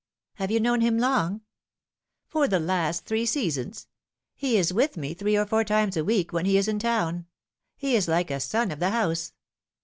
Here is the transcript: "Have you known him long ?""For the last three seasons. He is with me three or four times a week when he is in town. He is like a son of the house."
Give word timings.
"Have 0.41 0.49
you 0.49 0.59
known 0.59 0.81
him 0.81 0.97
long 0.97 1.41
?""For 2.31 2.47
the 2.47 2.57
last 2.59 3.05
three 3.05 3.27
seasons. 3.27 3.87
He 4.33 4.57
is 4.57 4.73
with 4.73 4.97
me 4.97 5.13
three 5.13 5.37
or 5.37 5.45
four 5.45 5.63
times 5.63 5.95
a 5.95 6.03
week 6.03 6.33
when 6.33 6.47
he 6.47 6.57
is 6.57 6.67
in 6.67 6.79
town. 6.79 7.27
He 7.77 7.95
is 7.95 8.07
like 8.07 8.31
a 8.31 8.39
son 8.39 8.71
of 8.71 8.79
the 8.79 8.89
house." 8.89 9.33